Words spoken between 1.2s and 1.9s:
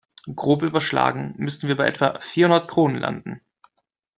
müssten wir bei